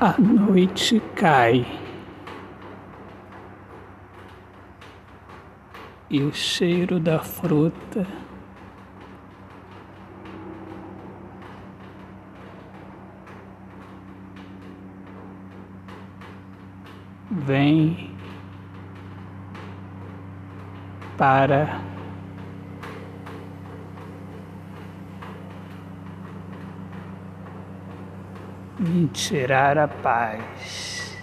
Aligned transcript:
A 0.00 0.14
noite 0.16 1.00
cai. 1.16 1.66
E 6.08 6.22
o 6.22 6.32
cheiro 6.32 7.00
da 7.00 7.18
fruta. 7.18 8.06
Vem 17.28 18.16
para 21.16 21.87
me 28.78 29.08
tirar 29.08 29.76
a 29.76 29.88
paz. 29.88 31.16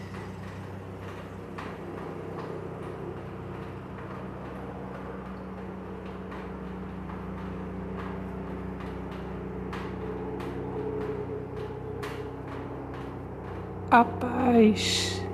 A 13.89 14.03
paz 14.03 15.25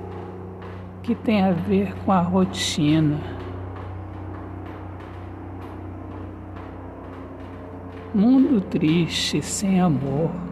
que 1.02 1.16
tem 1.16 1.42
a 1.42 1.50
ver 1.50 1.92
com 2.04 2.12
a 2.12 2.20
rotina. 2.20 3.18
Mundo 8.14 8.60
triste 8.60 9.42
sem 9.42 9.80
amor. 9.80 10.51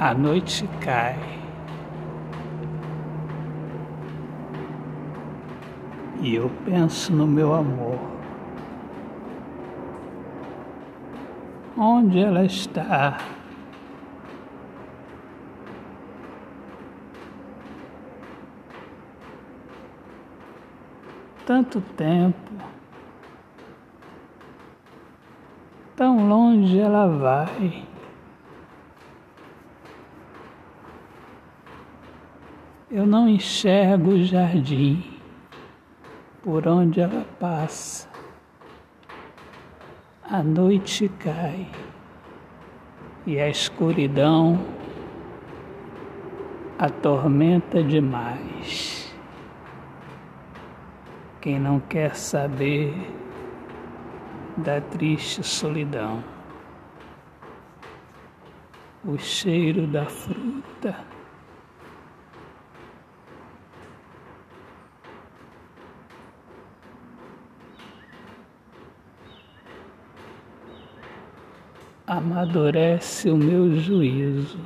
A 0.00 0.14
noite 0.14 0.64
cai. 0.80 1.18
E 6.20 6.36
eu 6.36 6.48
penso 6.64 7.12
no 7.12 7.26
meu 7.26 7.52
amor. 7.52 7.98
Onde 11.76 12.20
ela 12.20 12.44
está? 12.44 13.18
Tanto 21.44 21.80
tempo, 21.80 22.52
tão 25.96 26.28
longe 26.28 26.78
ela 26.78 27.08
vai. 27.08 27.97
Eu 32.90 33.06
não 33.06 33.28
enxergo 33.28 34.12
o 34.12 34.24
jardim 34.24 35.04
por 36.42 36.66
onde 36.66 37.02
ela 37.02 37.22
passa. 37.38 38.08
A 40.22 40.42
noite 40.42 41.06
cai 41.18 41.68
e 43.26 43.38
a 43.38 43.46
escuridão 43.46 44.58
atormenta 46.78 47.82
demais. 47.82 49.14
Quem 51.42 51.60
não 51.60 51.80
quer 51.80 52.16
saber 52.16 52.94
da 54.56 54.80
triste 54.80 55.42
solidão, 55.42 56.24
o 59.04 59.18
cheiro 59.18 59.86
da 59.86 60.06
fruta. 60.06 61.17
Amadurece 72.08 73.30
o 73.30 73.36
meu 73.36 73.76
juízo. 73.76 74.58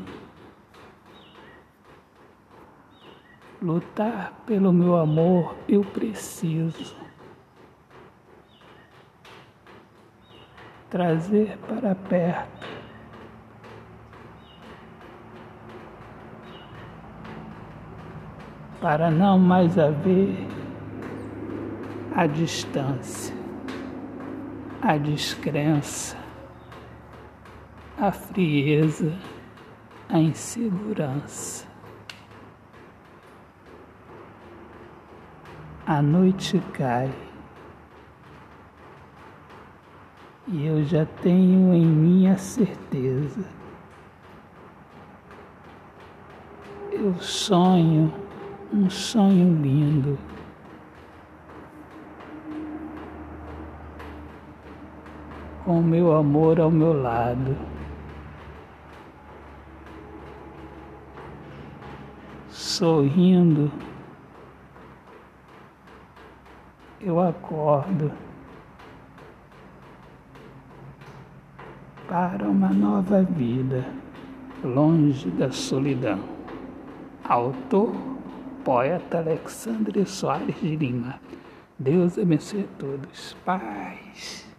Lutar 3.60 4.32
pelo 4.46 4.72
meu 4.72 4.96
amor 4.96 5.56
eu 5.68 5.82
preciso. 5.82 6.96
Trazer 10.88 11.58
para 11.66 11.94
perto. 11.96 12.68
Para 18.80 19.10
não 19.10 19.38
mais 19.38 19.78
haver 19.78 20.46
a 22.14 22.26
distância, 22.26 23.34
a 24.82 24.96
descrença 24.96 26.21
a 28.02 28.10
frieza, 28.10 29.16
a 30.08 30.18
insegurança. 30.18 31.64
A 35.86 36.02
noite 36.02 36.60
cai 36.72 37.12
e 40.48 40.66
eu 40.66 40.82
já 40.82 41.06
tenho 41.22 41.72
em 41.72 41.86
mim 41.86 42.26
a 42.26 42.36
certeza. 42.36 43.44
Eu 46.90 47.14
sonho 47.20 48.12
um 48.72 48.90
sonho 48.90 49.62
lindo. 49.62 50.18
Com 55.64 55.80
meu 55.80 56.12
amor 56.16 56.58
ao 56.58 56.68
meu 56.68 57.00
lado. 57.00 57.56
Sorrindo, 62.52 63.72
eu 67.00 67.18
acordo 67.18 68.12
para 72.06 72.48
uma 72.48 72.68
nova 72.68 73.22
vida, 73.22 73.84
longe 74.62 75.30
da 75.30 75.50
solidão. 75.50 76.20
Autor, 77.24 77.94
poeta 78.62 79.18
Alexandre 79.18 80.04
Soares 80.04 80.60
de 80.60 80.76
Lima. 80.76 81.18
Deus 81.78 82.18
abençoe 82.18 82.60
a 82.60 82.78
todos. 82.78 83.34
Paz. 83.44 84.51